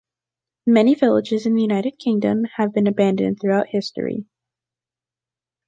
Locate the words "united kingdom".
1.61-2.45